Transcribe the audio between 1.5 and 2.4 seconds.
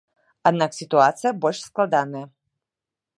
складаная.